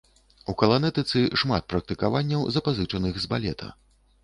[0.53, 3.73] У каланэтыцы шмат практыкаванняў, запазычаных з балета.